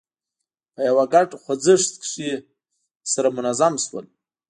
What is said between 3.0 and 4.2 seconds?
سره منظم شول.